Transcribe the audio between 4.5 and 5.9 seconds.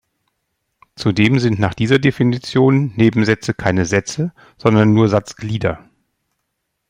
sondern nur Satzglieder.